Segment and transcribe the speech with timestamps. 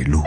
[0.00, 0.22] 白鹭。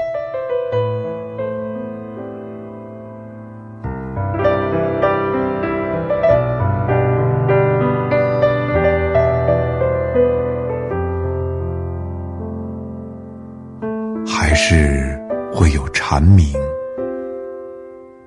[14.25, 15.19] 还是
[15.53, 16.53] 会有蝉鸣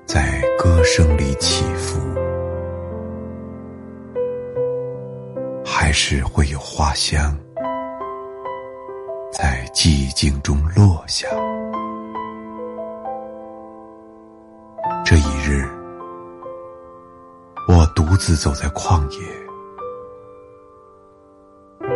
[0.05, 2.01] 在歌声里起伏，
[5.65, 7.37] 还是会有花香
[9.39, 11.29] 在寂静中落下。
[15.05, 15.69] 这一日，
[17.69, 19.29] 我独自走在旷野，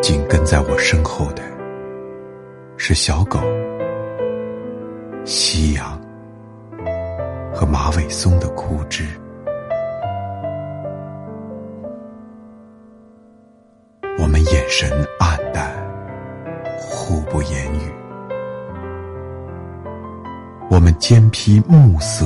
[0.02, 1.42] 紧跟在我身后的
[2.76, 3.40] 是小狗。
[5.24, 5.98] 夕阳
[7.54, 9.06] 和马尾松的枯枝，
[14.18, 15.74] 我们眼神黯淡，
[17.10, 17.92] 互不言语。
[20.70, 22.24] 我们肩披暮色，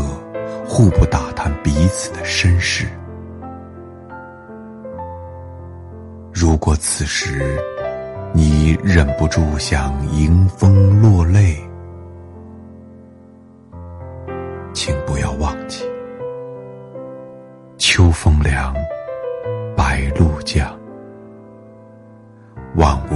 [0.68, 2.86] 互不打探彼此的身世。
[6.34, 7.58] 如果此时
[8.34, 11.56] 你忍不住想迎风落泪，
[14.74, 15.82] 请不要忘记，
[17.78, 18.74] 秋风凉，
[19.74, 20.78] 白露降，
[22.76, 23.14] 万物